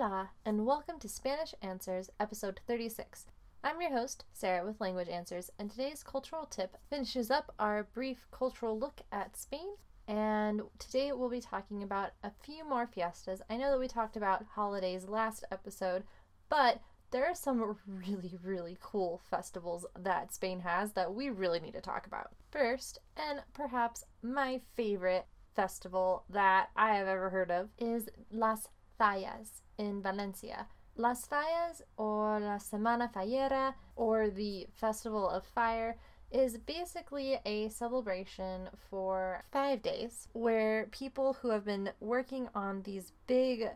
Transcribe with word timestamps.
Hola, 0.00 0.30
and 0.44 0.64
welcome 0.64 1.00
to 1.00 1.08
Spanish 1.08 1.56
Answers, 1.60 2.08
episode 2.20 2.60
36. 2.68 3.26
I'm 3.64 3.80
your 3.80 3.90
host, 3.90 4.24
Sarah 4.32 4.64
with 4.64 4.80
Language 4.80 5.08
Answers, 5.08 5.50
and 5.58 5.68
today's 5.68 6.04
cultural 6.04 6.46
tip 6.46 6.76
finishes 6.88 7.32
up 7.32 7.52
our 7.58 7.82
brief 7.82 8.28
cultural 8.30 8.78
look 8.78 9.00
at 9.10 9.36
Spain. 9.36 9.70
And 10.06 10.62
today 10.78 11.10
we'll 11.10 11.28
be 11.28 11.40
talking 11.40 11.82
about 11.82 12.12
a 12.22 12.30
few 12.30 12.64
more 12.64 12.86
fiestas. 12.86 13.42
I 13.50 13.56
know 13.56 13.72
that 13.72 13.80
we 13.80 13.88
talked 13.88 14.16
about 14.16 14.46
holidays 14.54 15.08
last 15.08 15.42
episode, 15.50 16.04
but 16.48 16.80
there 17.10 17.26
are 17.26 17.34
some 17.34 17.76
really, 17.88 18.38
really 18.40 18.78
cool 18.80 19.20
festivals 19.28 19.84
that 19.98 20.32
Spain 20.32 20.60
has 20.60 20.92
that 20.92 21.12
we 21.12 21.28
really 21.28 21.58
need 21.58 21.74
to 21.74 21.80
talk 21.80 22.06
about. 22.06 22.30
First, 22.52 23.00
and 23.16 23.42
perhaps 23.52 24.04
my 24.22 24.60
favorite 24.76 25.26
festival 25.56 26.22
that 26.30 26.68
I 26.76 26.94
have 26.94 27.08
ever 27.08 27.30
heard 27.30 27.50
of, 27.50 27.70
is 27.78 28.08
Las 28.30 28.68
Fallas 28.98 29.62
in 29.78 30.02
Valencia. 30.02 30.66
Las 30.96 31.24
Fallas, 31.26 31.80
or 31.96 32.40
La 32.40 32.58
Semana 32.58 33.12
Fallera, 33.12 33.74
or 33.94 34.28
the 34.28 34.66
Festival 34.74 35.30
of 35.30 35.46
Fire, 35.46 35.96
is 36.30 36.58
basically 36.58 37.38
a 37.46 37.68
celebration 37.68 38.68
for 38.90 39.44
five 39.52 39.80
days 39.80 40.28
where 40.32 40.86
people 40.90 41.34
who 41.34 41.50
have 41.50 41.64
been 41.64 41.90
working 42.00 42.48
on 42.54 42.82
these 42.82 43.12
big 43.26 43.70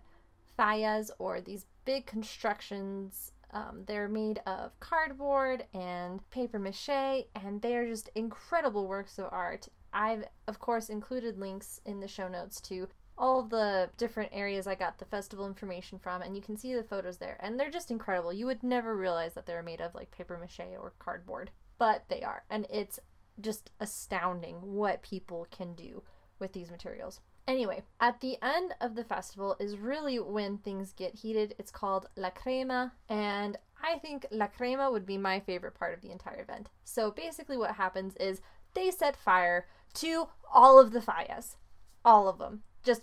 fallas 0.58 1.10
or 1.18 1.40
these 1.40 1.66
big 1.84 2.04
constructions. 2.06 3.32
Um, 3.52 3.84
they're 3.86 4.08
made 4.08 4.40
of 4.46 4.78
cardboard 4.80 5.64
and 5.72 6.28
paper 6.30 6.58
mache, 6.58 7.26
and 7.34 7.62
they're 7.62 7.86
just 7.86 8.10
incredible 8.14 8.86
works 8.86 9.18
of 9.18 9.26
art. 9.30 9.68
I've, 9.92 10.24
of 10.48 10.58
course, 10.58 10.88
included 10.88 11.38
links 11.38 11.80
in 11.84 12.00
the 12.00 12.08
show 12.08 12.28
notes 12.28 12.60
to 12.62 12.88
all 13.16 13.42
the 13.42 13.90
different 13.96 14.30
areas 14.32 14.66
I 14.66 14.74
got 14.74 14.98
the 14.98 15.04
festival 15.04 15.46
information 15.46 15.98
from, 15.98 16.22
and 16.22 16.34
you 16.34 16.42
can 16.42 16.56
see 16.56 16.74
the 16.74 16.82
photos 16.82 17.18
there. 17.18 17.36
And 17.40 17.58
they're 17.58 17.70
just 17.70 17.90
incredible. 17.90 18.32
You 18.32 18.46
would 18.46 18.62
never 18.62 18.96
realize 18.96 19.34
that 19.34 19.46
they're 19.46 19.62
made 19.62 19.80
of 19.80 19.94
like 19.94 20.10
paper 20.10 20.38
mache 20.38 20.60
or 20.60 20.92
cardboard, 20.98 21.50
but 21.78 22.04
they 22.08 22.22
are. 22.22 22.44
And 22.50 22.66
it's 22.70 22.98
just 23.40 23.70
astounding 23.80 24.56
what 24.56 25.02
people 25.02 25.46
can 25.50 25.74
do 25.74 26.02
with 26.38 26.52
these 26.52 26.70
materials. 26.70 27.20
Anyway, 27.48 27.82
at 28.00 28.20
the 28.20 28.36
end 28.40 28.72
of 28.80 28.94
the 28.94 29.04
festival 29.04 29.56
is 29.58 29.76
really 29.76 30.18
when 30.18 30.58
things 30.58 30.92
get 30.92 31.16
heated. 31.16 31.54
It's 31.58 31.72
called 31.72 32.06
La 32.16 32.30
Crema, 32.30 32.92
and 33.08 33.58
I 33.82 33.98
think 33.98 34.26
La 34.30 34.46
Crema 34.46 34.90
would 34.90 35.04
be 35.04 35.18
my 35.18 35.40
favorite 35.40 35.74
part 35.74 35.92
of 35.92 36.02
the 36.02 36.12
entire 36.12 36.40
event. 36.40 36.70
So 36.84 37.10
basically, 37.10 37.56
what 37.56 37.74
happens 37.74 38.14
is 38.16 38.40
they 38.74 38.90
set 38.92 39.16
fire 39.16 39.66
to 39.94 40.28
all 40.52 40.78
of 40.78 40.92
the 40.92 41.00
fallas. 41.00 41.56
All 42.04 42.28
of 42.28 42.38
them. 42.38 42.62
Just 42.84 43.02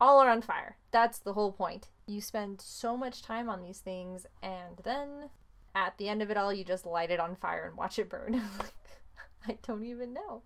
all 0.00 0.18
are 0.18 0.30
on 0.30 0.42
fire. 0.42 0.76
That's 0.90 1.18
the 1.18 1.34
whole 1.34 1.52
point. 1.52 1.88
You 2.06 2.20
spend 2.20 2.60
so 2.60 2.96
much 2.96 3.22
time 3.22 3.48
on 3.48 3.62
these 3.62 3.78
things, 3.78 4.26
and 4.42 4.78
then 4.82 5.30
at 5.74 5.96
the 5.98 6.08
end 6.08 6.22
of 6.22 6.30
it 6.30 6.36
all, 6.36 6.52
you 6.52 6.64
just 6.64 6.86
light 6.86 7.10
it 7.10 7.20
on 7.20 7.36
fire 7.36 7.66
and 7.66 7.76
watch 7.76 7.98
it 7.98 8.08
burn. 8.08 8.40
I 9.48 9.58
don't 9.66 9.84
even 9.84 10.12
know. 10.12 10.42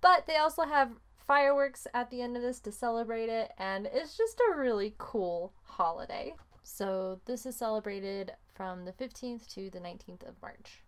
But 0.00 0.26
they 0.26 0.36
also 0.36 0.64
have 0.64 0.90
fireworks 1.26 1.86
at 1.94 2.10
the 2.10 2.20
end 2.20 2.36
of 2.36 2.42
this 2.42 2.60
to 2.60 2.72
celebrate 2.72 3.28
it, 3.28 3.52
and 3.58 3.86
it's 3.92 4.16
just 4.16 4.40
a 4.40 4.58
really 4.58 4.94
cool 4.98 5.52
holiday. 5.62 6.34
So, 6.62 7.20
this 7.26 7.46
is 7.46 7.56
celebrated 7.56 8.32
from 8.54 8.84
the 8.84 8.92
15th 8.92 9.48
to 9.54 9.70
the 9.70 9.78
19th 9.78 10.28
of 10.28 10.40
March. 10.42 10.82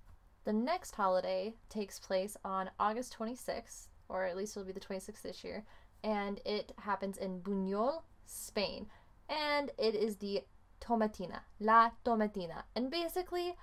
The 0.44 0.52
next 0.52 0.94
holiday 0.94 1.54
takes 1.68 2.00
place 2.00 2.36
on 2.44 2.70
August 2.80 3.16
26th, 3.16 3.86
or 4.08 4.24
at 4.24 4.36
least 4.36 4.56
it'll 4.56 4.66
be 4.66 4.72
the 4.72 4.80
26th 4.80 5.22
this 5.22 5.44
year, 5.44 5.64
and 6.02 6.40
it 6.44 6.72
happens 6.78 7.16
in 7.16 7.40
Buñol, 7.40 8.02
Spain. 8.26 8.86
And 9.28 9.70
it 9.78 9.94
is 9.94 10.16
the 10.16 10.42
Tomatina, 10.80 11.40
La 11.60 11.90
Tomatina. 12.04 12.62
And 12.74 12.90
basically, 12.90 13.54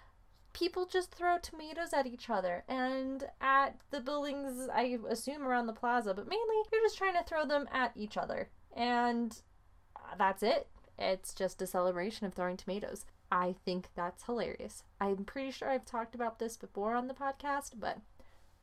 people 0.53 0.85
just 0.85 1.11
throw 1.11 1.37
tomatoes 1.37 1.93
at 1.93 2.05
each 2.05 2.29
other 2.29 2.63
and 2.67 3.25
at 3.41 3.77
the 3.91 3.99
buildings, 3.99 4.69
I 4.73 4.97
assume 5.09 5.43
around 5.43 5.67
the 5.67 5.73
plaza, 5.73 6.13
but 6.13 6.29
mainly 6.29 6.55
you're 6.71 6.81
just 6.81 6.97
trying 6.97 7.15
to 7.15 7.23
throw 7.23 7.45
them 7.45 7.67
at 7.73 7.91
each 7.95 8.15
other. 8.15 8.49
And 8.75 9.37
that's 10.17 10.43
it. 10.43 10.67
It's 10.97 11.33
just 11.33 11.61
a 11.61 11.67
celebration 11.67 12.25
of 12.25 12.33
throwing 12.33 12.57
tomatoes. 12.57 13.05
I 13.31 13.55
think 13.65 13.89
that's 13.95 14.23
hilarious. 14.23 14.83
I'm 15.01 15.25
pretty 15.25 15.51
sure 15.51 15.69
I've 15.69 15.85
talked 15.85 16.15
about 16.15 16.39
this 16.39 16.55
before 16.57 16.95
on 16.95 17.07
the 17.07 17.13
podcast, 17.13 17.71
but 17.77 17.97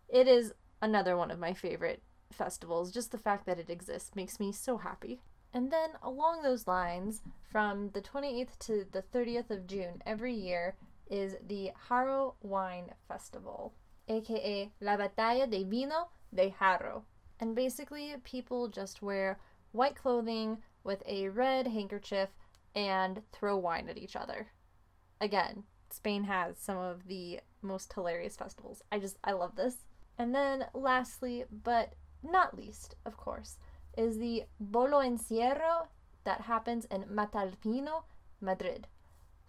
it 0.08 0.26
is 0.28 0.54
another 0.80 1.16
one 1.16 1.30
of 1.30 1.38
my 1.38 1.52
favorite 1.52 2.02
festivals. 2.32 2.92
Just 2.92 3.12
the 3.12 3.18
fact 3.18 3.46
that 3.46 3.58
it 3.58 3.70
exists 3.70 4.16
makes 4.16 4.40
me 4.40 4.52
so 4.52 4.78
happy. 4.78 5.20
And 5.54 5.70
then 5.70 5.90
along 6.02 6.42
those 6.42 6.66
lines, 6.66 7.22
from 7.50 7.90
the 7.90 8.00
28th 8.00 8.58
to 8.60 8.86
the 8.90 9.02
30th 9.02 9.50
of 9.50 9.66
June 9.66 10.02
every 10.06 10.34
year 10.34 10.76
is 11.10 11.36
the 11.46 11.72
Haro 11.88 12.34
Wine 12.40 12.92
Festival, 13.06 13.74
aka 14.08 14.70
La 14.80 14.96
Batalla 14.96 15.50
de 15.50 15.64
Vino 15.64 16.08
de 16.34 16.48
Haro. 16.48 17.04
And 17.38 17.54
basically, 17.54 18.14
people 18.24 18.68
just 18.68 19.02
wear 19.02 19.38
white 19.72 19.96
clothing 19.96 20.58
with 20.84 21.02
a 21.06 21.28
red 21.28 21.66
handkerchief 21.66 22.30
and 22.74 23.20
throw 23.32 23.56
wine 23.56 23.88
at 23.88 23.98
each 23.98 24.16
other. 24.16 24.48
Again, 25.20 25.64
Spain 25.90 26.24
has 26.24 26.58
some 26.58 26.78
of 26.78 27.06
the 27.06 27.40
most 27.60 27.92
hilarious 27.92 28.36
festivals. 28.36 28.82
I 28.90 28.98
just, 28.98 29.18
I 29.22 29.32
love 29.32 29.56
this. 29.56 29.76
And 30.18 30.34
then, 30.34 30.66
lastly, 30.74 31.44
but 31.62 31.94
not 32.22 32.56
least, 32.56 32.96
of 33.04 33.16
course, 33.16 33.58
is 33.96 34.18
the 34.18 34.44
Bolo 34.60 35.00
Encierro 35.00 35.88
that 36.24 36.42
happens 36.42 36.86
in 36.86 37.04
Mataelpino, 37.04 38.04
Madrid. 38.40 38.86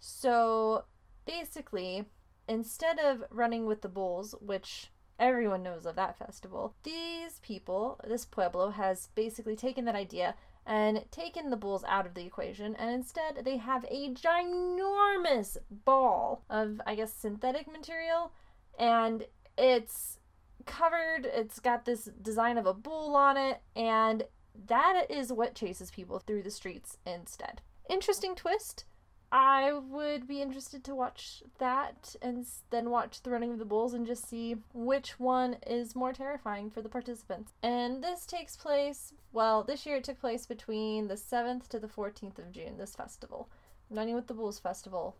So 0.00 0.84
basically, 1.26 2.04
instead 2.48 2.98
of 2.98 3.24
running 3.30 3.66
with 3.66 3.82
the 3.82 3.88
bulls, 3.88 4.34
which 4.40 4.90
everyone 5.18 5.62
knows 5.62 5.86
of 5.86 5.96
that 5.96 6.18
festival, 6.18 6.74
these 6.82 7.38
people, 7.40 8.00
this 8.06 8.24
pueblo, 8.24 8.70
has 8.70 9.08
basically 9.14 9.56
taken 9.56 9.84
that 9.84 9.94
idea 9.94 10.34
and 10.66 11.04
taken 11.10 11.50
the 11.50 11.56
bulls 11.56 11.84
out 11.86 12.06
of 12.06 12.14
the 12.14 12.24
equation, 12.24 12.74
and 12.76 12.90
instead 12.90 13.44
they 13.44 13.58
have 13.58 13.84
a 13.88 14.12
ginormous 14.12 15.56
ball 15.70 16.42
of, 16.48 16.80
I 16.86 16.94
guess, 16.94 17.12
synthetic 17.12 17.70
material, 17.70 18.32
and 18.78 19.26
it's 19.56 20.18
covered, 20.66 21.26
it's 21.26 21.60
got 21.60 21.84
this 21.84 22.08
design 22.20 22.58
of 22.58 22.66
a 22.66 22.74
bull 22.74 23.16
on 23.16 23.36
it, 23.36 23.60
and 23.74 24.24
that 24.66 25.06
is 25.10 25.32
what 25.32 25.54
chases 25.54 25.90
people 25.90 26.18
through 26.18 26.42
the 26.42 26.50
streets 26.50 26.98
instead. 27.06 27.60
Interesting 27.88 28.34
twist. 28.34 28.84
I 29.32 29.72
would 29.72 30.28
be 30.28 30.40
interested 30.40 30.84
to 30.84 30.94
watch 30.94 31.42
that 31.58 32.14
and 32.22 32.46
then 32.70 32.90
watch 32.90 33.20
the 33.22 33.30
running 33.30 33.52
of 33.52 33.58
the 33.58 33.64
bulls 33.64 33.92
and 33.92 34.06
just 34.06 34.28
see 34.28 34.54
which 34.72 35.18
one 35.18 35.56
is 35.66 35.96
more 35.96 36.12
terrifying 36.12 36.70
for 36.70 36.82
the 36.82 36.88
participants. 36.88 37.52
And 37.60 38.02
this 38.02 38.26
takes 38.26 38.56
place, 38.56 39.12
well, 39.32 39.64
this 39.64 39.86
year 39.86 39.96
it 39.96 40.04
took 40.04 40.20
place 40.20 40.46
between 40.46 41.08
the 41.08 41.14
7th 41.14 41.66
to 41.68 41.80
the 41.80 41.88
14th 41.88 42.38
of 42.38 42.52
June, 42.52 42.76
this 42.78 42.94
festival. 42.94 43.48
Running 43.90 44.14
with 44.14 44.28
the 44.28 44.34
Bulls 44.34 44.60
Festival 44.60 45.16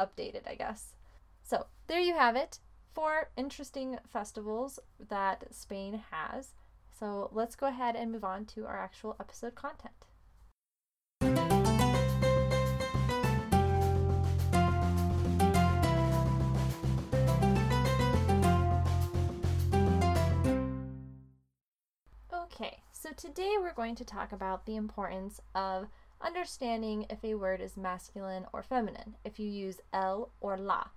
updated, 0.00 0.48
I 0.48 0.56
guess. 0.56 0.96
So, 1.44 1.66
there 1.86 2.00
you 2.00 2.14
have 2.14 2.34
it. 2.34 2.58
Four 2.94 3.30
interesting 3.38 3.98
festivals 4.06 4.78
that 5.08 5.44
Spain 5.50 6.02
has. 6.10 6.52
So, 6.98 7.30
let's 7.32 7.56
go 7.56 7.66
ahead 7.66 7.96
and 7.96 8.12
move 8.12 8.22
on 8.22 8.44
to 8.46 8.66
our 8.66 8.78
actual 8.78 9.16
episode 9.18 9.54
content. 9.54 9.94
Okay, 22.30 22.82
so 22.92 23.08
today 23.16 23.54
we're 23.58 23.72
going 23.72 23.94
to 23.94 24.04
talk 24.04 24.32
about 24.32 24.66
the 24.66 24.76
importance 24.76 25.40
of 25.54 25.88
understanding 26.20 27.06
if 27.08 27.24
a 27.24 27.34
word 27.36 27.62
is 27.62 27.78
masculine 27.78 28.44
or 28.52 28.62
feminine, 28.62 29.16
if 29.24 29.40
you 29.40 29.48
use 29.48 29.80
el 29.94 30.30
or 30.42 30.58
la. 30.58 30.88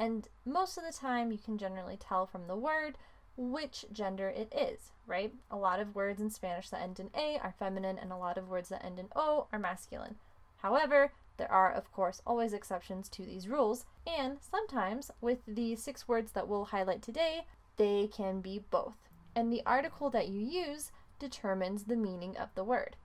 And 0.00 0.26
most 0.46 0.78
of 0.78 0.84
the 0.84 0.98
time, 0.98 1.30
you 1.30 1.36
can 1.36 1.58
generally 1.58 1.98
tell 1.98 2.24
from 2.26 2.46
the 2.46 2.56
word 2.56 2.96
which 3.36 3.84
gender 3.92 4.30
it 4.30 4.50
is, 4.56 4.92
right? 5.06 5.34
A 5.50 5.56
lot 5.56 5.78
of 5.78 5.94
words 5.94 6.22
in 6.22 6.30
Spanish 6.30 6.70
that 6.70 6.80
end 6.80 6.98
in 6.98 7.10
A 7.14 7.38
are 7.42 7.54
feminine, 7.58 7.98
and 7.98 8.10
a 8.10 8.16
lot 8.16 8.38
of 8.38 8.48
words 8.48 8.70
that 8.70 8.82
end 8.82 8.98
in 8.98 9.08
O 9.14 9.46
are 9.52 9.58
masculine. 9.58 10.16
However, 10.56 11.12
there 11.36 11.52
are, 11.52 11.70
of 11.70 11.92
course, 11.92 12.22
always 12.26 12.54
exceptions 12.54 13.10
to 13.10 13.24
these 13.24 13.46
rules, 13.46 13.84
and 14.06 14.38
sometimes, 14.40 15.10
with 15.20 15.40
the 15.46 15.76
six 15.76 16.08
words 16.08 16.32
that 16.32 16.48
we'll 16.48 16.64
highlight 16.64 17.02
today, 17.02 17.46
they 17.76 18.08
can 18.08 18.40
be 18.40 18.58
both. 18.70 18.96
And 19.36 19.52
the 19.52 19.62
article 19.66 20.08
that 20.10 20.28
you 20.28 20.40
use 20.40 20.92
determines 21.18 21.84
the 21.84 21.96
meaning 21.96 22.38
of 22.38 22.48
the 22.54 22.64
word. 22.64 22.96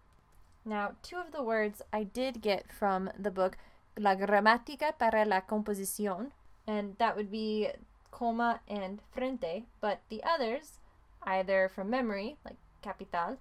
Now, 0.63 0.93
two 1.03 1.17
of 1.17 1.33
the 1.33 1.43
words 1.43 1.81
I 1.91 2.03
did 2.03 2.41
get 2.41 2.71
from 2.71 3.09
the 3.19 3.31
book 3.31 3.57
La 3.97 4.15
Gramática 4.15 4.97
para 4.97 5.25
la 5.25 5.41
Composición, 5.41 6.31
and 6.67 6.95
that 6.97 7.15
would 7.15 7.31
be 7.31 7.69
coma 8.11 8.61
and 8.67 9.01
frente, 9.11 9.65
but 9.81 10.01
the 10.09 10.23
others, 10.23 10.79
either 11.23 11.69
from 11.73 11.89
memory, 11.89 12.37
like 12.45 12.57
capital, 12.81 13.37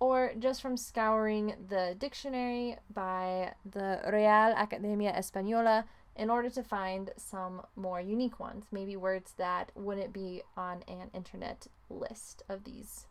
or 0.00 0.32
just 0.38 0.60
from 0.60 0.76
scouring 0.76 1.54
the 1.68 1.94
dictionary 1.98 2.76
by 2.92 3.52
the 3.70 4.00
Real 4.10 4.54
Academia 4.56 5.12
Española 5.12 5.84
in 6.14 6.30
order 6.30 6.48
to 6.50 6.62
find 6.62 7.10
some 7.16 7.62
more 7.76 8.00
unique 8.00 8.40
ones, 8.40 8.66
maybe 8.72 8.96
words 8.96 9.34
that 9.36 9.70
wouldn't 9.74 10.12
be 10.12 10.42
on 10.56 10.82
an 10.88 11.10
internet 11.14 11.66
list 11.90 12.42
of 12.48 12.64
these 12.64 13.06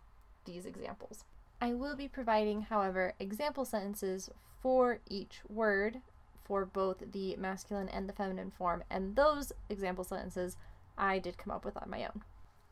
these 0.46 0.66
examples. 0.66 1.24
I 1.60 1.74
will 1.74 1.96
be 1.96 2.08
providing, 2.08 2.62
however, 2.62 3.14
example 3.20 3.66
sentences 3.66 4.30
for 4.62 5.00
each 5.10 5.42
word 5.50 6.02
for 6.46 6.66
both 6.66 7.12
the 7.12 7.36
masculine 7.36 7.90
and 7.90 8.08
the 8.08 8.14
feminine 8.14 8.52
form, 8.52 8.84
and 8.90 9.16
those 9.16 9.52
example 9.70 10.04
sentences 10.04 10.56
I 10.98 11.20
did 11.20 11.38
come 11.38 11.52
up 11.52 11.66
with 11.66 11.76
on 11.76 11.90
my 11.90 12.04
own. 12.04 12.24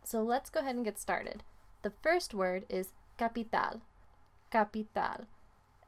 So 0.04 0.22
let's 0.22 0.50
go 0.50 0.62
ahead 0.62 0.76
and 0.76 0.86
get 0.86 1.00
started. 1.00 1.44
The 1.82 1.94
first 2.02 2.34
word 2.34 2.66
is 2.70 2.94
capital. 3.18 3.82
Capital. 4.52 5.26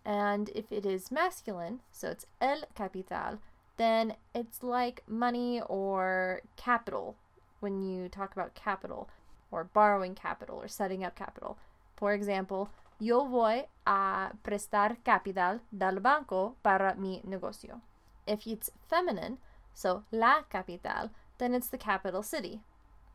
And 0.03 0.49
if 0.49 0.71
it 0.71 0.85
is 0.85 1.11
masculine, 1.11 1.81
so 1.91 2.09
it's 2.09 2.25
el 2.41 2.63
capital, 2.75 3.39
then 3.77 4.15
it's 4.33 4.63
like 4.63 5.03
money 5.07 5.61
or 5.67 6.41
capital 6.55 7.15
when 7.59 7.81
you 7.81 8.09
talk 8.09 8.33
about 8.33 8.55
capital 8.55 9.09
or 9.51 9.63
borrowing 9.63 10.15
capital 10.15 10.57
or 10.57 10.67
setting 10.67 11.03
up 11.03 11.15
capital. 11.15 11.57
For 11.95 12.13
example, 12.13 12.69
yo 12.99 13.25
voy 13.25 13.65
a 13.85 14.33
prestar 14.41 14.97
capital 15.03 15.61
del 15.71 15.99
banco 15.99 16.55
para 16.61 16.95
mi 16.95 17.21
negocio. 17.23 17.81
If 18.25 18.47
it's 18.47 18.71
feminine, 18.87 19.37
so 19.73 20.03
la 20.11 20.43
capital, 20.49 21.11
then 21.37 21.53
it's 21.53 21.69
the 21.69 21.77
capital 21.77 22.23
city. 22.23 22.61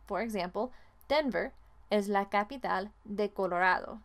For 0.06 0.20
example, 0.20 0.72
Denver 1.08 1.52
es 1.90 2.08
la 2.08 2.26
capital 2.26 2.90
de 3.04 3.28
Colorado. 3.28 4.00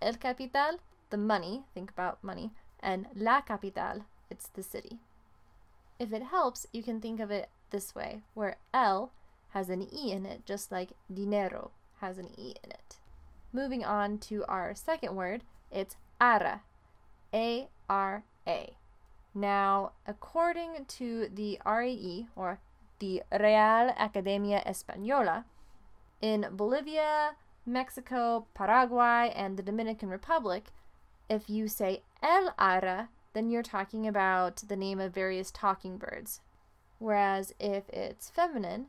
El 0.00 0.18
capital, 0.18 0.80
the 1.10 1.16
money, 1.16 1.64
think 1.74 1.90
about 1.90 2.22
money, 2.22 2.52
and 2.80 3.06
la 3.14 3.40
capital, 3.40 4.04
it's 4.30 4.48
the 4.48 4.62
city. 4.62 5.00
If 5.98 6.12
it 6.12 6.24
helps, 6.24 6.66
you 6.72 6.82
can 6.82 7.00
think 7.00 7.20
of 7.20 7.30
it 7.30 7.48
this 7.70 7.94
way, 7.94 8.22
where 8.34 8.56
el 8.72 9.12
has 9.50 9.68
an 9.68 9.82
e 9.82 10.12
in 10.12 10.26
it, 10.26 10.44
just 10.44 10.70
like 10.70 10.92
dinero 11.12 11.70
has 12.00 12.18
an 12.18 12.28
e 12.36 12.54
in 12.62 12.70
it. 12.70 12.98
Moving 13.54 13.84
on 13.84 14.18
to 14.18 14.44
our 14.48 14.74
second 14.74 15.14
word, 15.14 15.44
it's 15.70 15.94
ara, 16.20 16.62
A 17.32 17.68
R 17.88 18.24
A. 18.48 18.74
Now, 19.32 19.92
according 20.08 20.86
to 20.88 21.28
the 21.32 21.60
RAE, 21.64 22.26
or 22.34 22.58
the 22.98 23.22
Real 23.30 23.94
Academia 23.96 24.60
Española, 24.66 25.44
in 26.20 26.48
Bolivia, 26.50 27.36
Mexico, 27.64 28.46
Paraguay, 28.54 29.32
and 29.36 29.56
the 29.56 29.62
Dominican 29.62 30.08
Republic, 30.08 30.72
if 31.30 31.48
you 31.48 31.68
say 31.68 32.02
el 32.24 32.52
ara, 32.58 33.08
then 33.34 33.50
you're 33.50 33.62
talking 33.62 34.04
about 34.04 34.64
the 34.66 34.76
name 34.76 34.98
of 34.98 35.14
various 35.14 35.52
talking 35.52 35.96
birds. 35.96 36.40
Whereas 36.98 37.54
if 37.60 37.88
it's 37.90 38.30
feminine, 38.30 38.86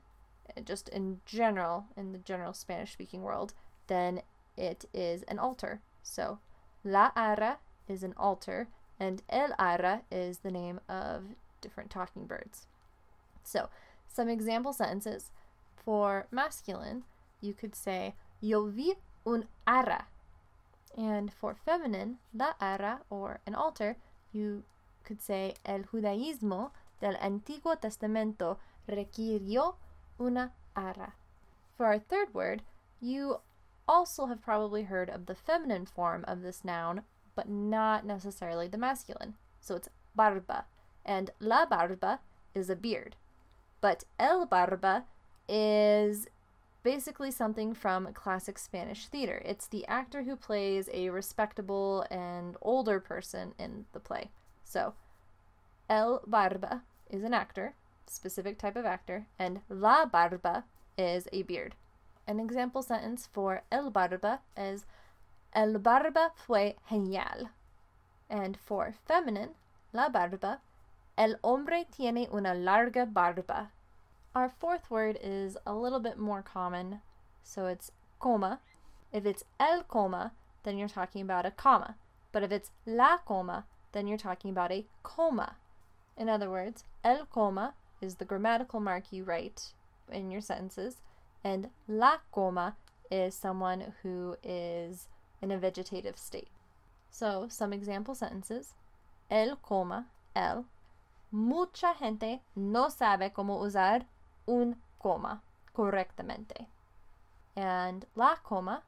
just 0.63 0.89
in 0.89 1.21
general, 1.23 1.85
in 1.95 2.13
the 2.13 2.17
general 2.17 2.53
Spanish 2.53 2.93
speaking 2.93 3.21
world, 3.21 3.53
then 3.85 4.21
it 4.57 4.85
is 4.93 5.23
an 5.23 5.39
altar. 5.39 5.81
So, 6.03 6.39
la 6.83 7.11
ara 7.15 7.59
is 7.87 8.03
an 8.03 8.13
altar, 8.17 8.67
and 8.99 9.21
el 9.29 9.53
ara 9.59 10.01
is 10.11 10.39
the 10.39 10.51
name 10.51 10.79
of 10.87 11.35
different 11.61 11.89
talking 11.89 12.25
birds. 12.25 12.67
So, 13.43 13.69
some 14.07 14.29
example 14.29 14.73
sentences. 14.73 15.31
For 15.75 16.27
masculine, 16.31 17.03
you 17.41 17.53
could 17.53 17.75
say, 17.75 18.15
Yo 18.41 18.65
vi 18.67 18.93
un 19.25 19.45
ara. 19.67 20.05
And 20.97 21.31
for 21.31 21.53
feminine, 21.53 22.17
la 22.33 22.53
ara, 22.61 23.01
or 23.09 23.39
an 23.45 23.55
altar, 23.55 23.97
you 24.31 24.63
could 25.03 25.21
say, 25.21 25.55
El 25.65 25.83
judaísmo 25.83 26.71
del 27.01 27.15
Antiguo 27.15 27.79
Testamento 27.79 28.57
requirió 28.87 29.75
una 30.19 30.53
ara. 30.75 31.13
For 31.75 31.85
our 31.85 31.99
third 31.99 32.33
word, 32.33 32.63
you 33.01 33.39
also 33.87 34.25
have 34.27 34.41
probably 34.41 34.83
heard 34.83 35.09
of 35.09 35.25
the 35.25 35.35
feminine 35.35 35.85
form 35.85 36.25
of 36.27 36.41
this 36.41 36.63
noun, 36.63 37.03
but 37.35 37.49
not 37.49 38.05
necessarily 38.05 38.67
the 38.67 38.77
masculine. 38.77 39.35
So 39.59 39.75
it's 39.75 39.89
barba, 40.15 40.65
and 41.05 41.31
la 41.39 41.65
barba 41.65 42.19
is 42.53 42.69
a 42.69 42.75
beard. 42.75 43.15
But 43.81 44.05
el 44.19 44.45
barba 44.45 45.05
is 45.47 46.27
basically 46.83 47.31
something 47.31 47.73
from 47.73 48.13
classic 48.13 48.57
Spanish 48.57 49.07
theater. 49.07 49.41
It's 49.43 49.67
the 49.67 49.85
actor 49.87 50.23
who 50.23 50.35
plays 50.35 50.87
a 50.93 51.09
respectable 51.09 52.05
and 52.11 52.55
older 52.61 52.99
person 52.99 53.53
in 53.57 53.85
the 53.91 53.99
play. 53.99 54.29
So, 54.63 54.93
el 55.89 56.21
barba 56.25 56.83
is 57.09 57.23
an 57.23 57.33
actor, 57.33 57.73
specific 58.07 58.57
type 58.57 58.75
of 58.75 58.85
actor, 58.85 59.27
and 59.37 59.61
la 59.67 60.05
barba 60.05 60.65
is 60.97 61.27
a 61.33 61.41
beard. 61.41 61.75
An 62.27 62.39
example 62.39 62.81
sentence 62.81 63.29
for 63.31 63.61
el 63.71 63.91
barba 63.91 64.39
is 64.57 64.85
El 65.53 65.77
barba 65.79 66.31
fue 66.35 66.75
genial. 66.89 67.49
And 68.29 68.57
for 68.57 68.93
feminine, 69.07 69.51
la 69.93 70.09
barba, 70.09 70.59
el 71.17 71.35
hombre 71.43 71.85
tiene 71.89 72.27
una 72.33 72.53
larga 72.53 73.05
barba. 73.05 73.71
Our 74.35 74.49
fourth 74.49 74.89
word 74.89 75.17
is 75.21 75.57
a 75.65 75.73
little 75.73 75.99
bit 75.99 76.17
more 76.17 76.41
common, 76.41 76.99
so 77.41 77.67
it's 77.67 77.91
coma. 78.19 78.59
If 79.13 79.25
it's 79.25 79.45
el 79.59 79.83
coma, 79.83 80.33
then 80.63 80.77
you're 80.77 80.89
talking 80.89 81.21
about 81.21 81.45
a 81.45 81.51
comma. 81.51 81.95
But 82.33 82.43
if 82.43 82.51
it's 82.51 82.71
la 82.85 83.17
coma, 83.25 83.65
then 83.93 84.07
you're 84.07 84.17
talking 84.17 84.51
about 84.51 84.71
a 84.71 84.85
coma. 85.03 85.55
In 86.17 86.27
other 86.27 86.49
words, 86.49 86.83
el 87.03 87.25
coma 87.27 87.75
is 88.01 88.15
the 88.15 88.25
grammatical 88.25 88.81
mark 88.81 89.13
you 89.13 89.23
write 89.23 89.73
in 90.11 90.31
your 90.31 90.41
sentences, 90.41 91.01
and 91.45 91.69
la 91.87 92.17
coma 92.31 92.75
is 93.11 93.35
someone 93.35 93.93
who 94.01 94.35
is 94.43 95.07
in 95.43 95.51
a 95.51 95.57
vegetative 95.59 96.17
state. 96.17 96.49
So, 97.11 97.45
some 97.49 97.71
example 97.71 98.15
sentences. 98.15 98.73
El 99.29 99.55
coma, 99.57 100.07
el. 100.35 100.65
Mucha 101.31 101.93
gente 101.93 102.41
no 102.55 102.89
sabe 102.89 103.31
cómo 103.31 103.61
usar 103.61 104.05
un 104.47 104.77
coma 104.99 105.43
correctamente. 105.75 106.65
And 107.55 108.05
la 108.15 108.37
coma. 108.43 108.81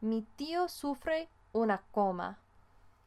Mi 0.00 0.24
tío 0.38 0.68
sufre 0.68 1.26
una 1.52 1.80
coma. 1.92 2.38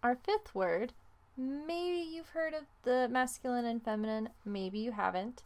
Our 0.03 0.15
fifth 0.15 0.53
word, 0.53 0.91
maybe 1.38 2.00
you've 2.00 2.29
heard 2.29 2.53
of 2.53 2.65
the 2.83 3.07
masculine 3.09 3.65
and 3.65 3.81
feminine, 3.81 4.29
maybe 4.44 4.80
you 4.80 4.92
haven't, 4.92 5.44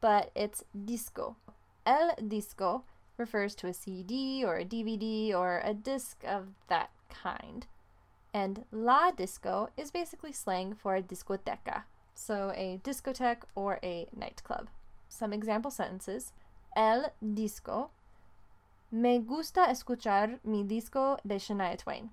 but 0.00 0.30
it's 0.34 0.64
disco. 0.84 1.36
El 1.86 2.14
disco 2.26 2.82
refers 3.16 3.54
to 3.54 3.68
a 3.68 3.72
CD 3.72 4.44
or 4.44 4.56
a 4.56 4.64
DVD 4.64 5.32
or 5.32 5.62
a 5.64 5.72
disc 5.72 6.22
of 6.26 6.48
that 6.68 6.90
kind. 7.08 7.66
And 8.34 8.64
la 8.70 9.12
disco 9.12 9.70
is 9.76 9.90
basically 9.90 10.32
slang 10.32 10.74
for 10.74 10.96
a 10.96 11.02
discoteca, 11.02 11.84
so 12.14 12.52
a 12.54 12.80
discotheque 12.84 13.44
or 13.54 13.78
a 13.82 14.08
nightclub. 14.14 14.68
Some 15.08 15.32
example 15.32 15.70
sentences 15.70 16.32
El 16.76 17.12
disco. 17.34 17.90
Me 18.92 19.18
gusta 19.18 19.66
escuchar 19.70 20.38
mi 20.44 20.62
disco 20.62 21.18
de 21.26 21.36
Shania 21.36 21.78
Twain. 21.78 22.10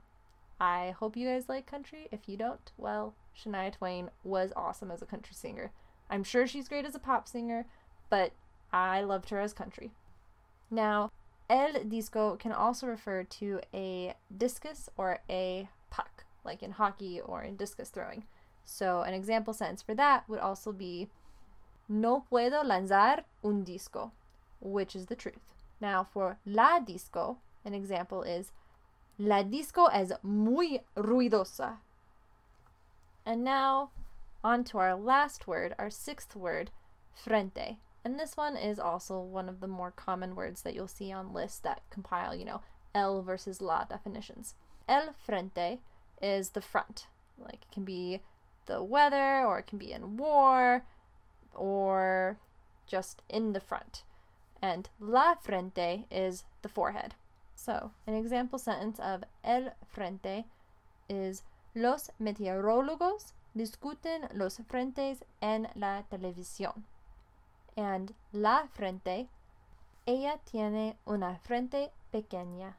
I 0.59 0.91
hope 0.97 1.17
you 1.17 1.27
guys 1.27 1.49
like 1.49 1.65
country. 1.65 2.07
If 2.11 2.29
you 2.29 2.37
don't, 2.37 2.71
well, 2.77 3.15
Shania 3.37 3.73
Twain 3.73 4.09
was 4.23 4.53
awesome 4.55 4.91
as 4.91 5.01
a 5.01 5.05
country 5.05 5.35
singer. 5.35 5.71
I'm 6.09 6.23
sure 6.23 6.47
she's 6.47 6.69
great 6.69 6.85
as 6.85 6.95
a 6.95 6.99
pop 6.99 7.27
singer, 7.27 7.65
but 8.09 8.31
I 8.73 9.01
loved 9.01 9.29
her 9.29 9.39
as 9.39 9.53
country. 9.53 9.91
Now, 10.69 11.11
El 11.49 11.83
disco 11.83 12.35
can 12.35 12.51
also 12.51 12.87
refer 12.87 13.23
to 13.23 13.61
a 13.73 14.15
discus 14.35 14.89
or 14.97 15.19
a 15.29 15.69
puck, 15.91 16.25
like 16.43 16.63
in 16.63 16.71
hockey 16.71 17.21
or 17.21 17.43
in 17.43 17.55
discus 17.55 17.89
throwing. 17.89 18.23
So, 18.65 19.01
an 19.01 19.13
example 19.13 19.53
sentence 19.53 19.83
for 19.83 19.93
that 19.93 20.27
would 20.27 20.39
also 20.39 20.71
be 20.71 21.09
No 21.87 22.25
puedo 22.31 22.63
lanzar 22.63 23.23
un 23.43 23.63
disco, 23.63 24.11
which 24.59 24.95
is 24.95 25.05
the 25.05 25.15
truth. 25.15 25.53
Now, 25.79 26.03
for 26.03 26.37
la 26.45 26.79
disco, 26.79 27.37
an 27.65 27.73
example 27.73 28.23
is 28.23 28.51
La 29.19 29.43
disco 29.43 29.85
es 29.87 30.11
muy 30.23 30.81
ruidosa. 30.97 31.77
And 33.25 33.43
now, 33.43 33.91
on 34.43 34.63
to 34.65 34.79
our 34.79 34.95
last 34.95 35.47
word, 35.47 35.75
our 35.77 35.91
sixth 35.91 36.35
word, 36.35 36.71
frente. 37.13 37.77
And 38.05 38.19
this 38.19 38.35
one 38.35 38.57
is 38.57 38.79
also 38.79 39.19
one 39.19 39.47
of 39.47 39.59
the 39.59 39.67
more 39.67 39.91
common 39.91 40.35
words 40.35 40.61
that 40.63 40.73
you'll 40.73 40.87
see 40.87 41.11
on 41.11 41.33
lists 41.33 41.59
that 41.59 41.81
compile, 41.89 42.35
you 42.35 42.45
know, 42.45 42.61
el 42.93 43.21
versus 43.21 43.61
la 43.61 43.85
definitions. 43.85 44.55
El 44.87 45.13
frente 45.13 45.79
is 46.21 46.49
the 46.49 46.61
front. 46.61 47.07
Like 47.37 47.61
it 47.61 47.71
can 47.71 47.85
be 47.85 48.19
the 48.65 48.83
weather 48.83 49.45
or 49.45 49.59
it 49.59 49.67
can 49.67 49.77
be 49.77 49.91
in 49.91 50.17
war 50.17 50.83
or 51.53 52.37
just 52.85 53.21
in 53.29 53.53
the 53.53 53.61
front. 53.61 54.03
And 54.61 54.89
la 54.99 55.35
frente 55.35 56.05
is 56.11 56.43
the 56.61 56.69
forehead. 56.69 57.15
So, 57.55 57.91
an 58.05 58.15
example 58.15 58.59
sentence 58.59 58.99
of 58.99 59.23
el 59.43 59.73
frente 59.87 60.45
is 61.09 61.43
Los 61.75 62.11
meteorólogos 62.19 63.33
discuten 63.55 64.29
los 64.33 64.57
frentes 64.67 65.23
en 65.41 65.67
la 65.73 66.03
televisión. 66.03 66.85
And 67.75 68.13
la 68.31 68.67
frente, 68.67 69.29
ella 70.07 70.39
tiene 70.45 70.95
una 71.07 71.39
frente 71.43 71.91
pequeña. 72.13 72.75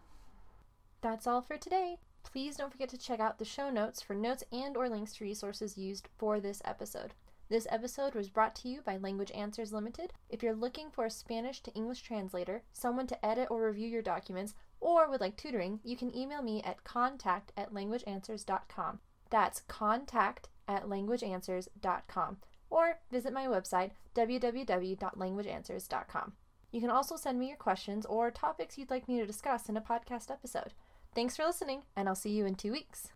That's 1.00 1.26
all 1.26 1.42
for 1.42 1.56
today. 1.56 1.98
Please 2.22 2.56
don't 2.56 2.72
forget 2.72 2.88
to 2.88 2.98
check 2.98 3.20
out 3.20 3.38
the 3.38 3.44
show 3.44 3.70
notes 3.70 4.00
for 4.00 4.14
notes 4.14 4.44
and 4.50 4.76
or 4.76 4.88
links 4.88 5.14
to 5.14 5.24
resources 5.24 5.76
used 5.76 6.08
for 6.16 6.40
this 6.40 6.62
episode. 6.64 7.12
This 7.50 7.66
episode 7.70 8.14
was 8.14 8.30
brought 8.30 8.54
to 8.56 8.68
you 8.68 8.80
by 8.80 8.96
Language 8.96 9.30
Answers 9.32 9.72
Limited. 9.72 10.14
If 10.30 10.42
you're 10.42 10.54
looking 10.54 10.90
for 10.90 11.04
a 11.04 11.10
Spanish 11.10 11.60
to 11.60 11.72
English 11.74 12.00
translator, 12.00 12.62
someone 12.72 13.06
to 13.08 13.24
edit 13.24 13.48
or 13.50 13.66
review 13.66 13.86
your 13.86 14.02
documents, 14.02 14.54
or 14.80 15.08
would 15.10 15.20
like 15.20 15.36
tutoring, 15.36 15.80
you 15.84 15.96
can 15.96 16.16
email 16.16 16.42
me 16.42 16.62
at 16.62 16.84
contact 16.84 17.52
at 17.56 17.72
languageanswers.com. 17.72 19.00
That's 19.28 19.60
contact 19.68 20.48
at 20.66 20.84
languageanswers.com. 20.86 22.38
Or 22.74 22.98
visit 23.12 23.32
my 23.32 23.46
website, 23.46 23.92
www.languageanswers.com. 24.16 26.32
You 26.72 26.80
can 26.80 26.90
also 26.90 27.14
send 27.14 27.38
me 27.38 27.46
your 27.46 27.56
questions 27.56 28.04
or 28.04 28.32
topics 28.32 28.76
you'd 28.76 28.90
like 28.90 29.06
me 29.06 29.20
to 29.20 29.26
discuss 29.26 29.68
in 29.68 29.76
a 29.76 29.80
podcast 29.80 30.28
episode. 30.28 30.72
Thanks 31.14 31.36
for 31.36 31.44
listening, 31.44 31.84
and 31.94 32.08
I'll 32.08 32.16
see 32.16 32.30
you 32.30 32.46
in 32.46 32.56
two 32.56 32.72
weeks. 32.72 33.12